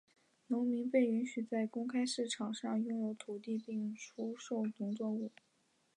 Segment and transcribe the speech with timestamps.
[0.47, 5.31] 农民被允许在公开市场上拥有土地并出售农作物。